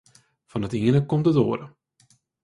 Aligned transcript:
Fan 0.49 0.63
it 0.67 0.73
iene 0.79 1.01
komt 1.09 1.29
it 1.31 1.37
oare. 1.43 1.65